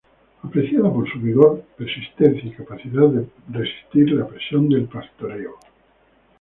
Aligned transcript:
Apreciada 0.41 0.91
por 0.91 1.07
su 1.13 1.19
vigor, 1.19 1.63
persistencia 1.77 2.43
y 2.47 2.53
capacidad 2.55 3.07
de 3.07 3.29
resistir 3.49 4.11
la 4.13 4.25
presión 4.25 4.67
del 4.67 4.85
pastoreo. 4.85 5.59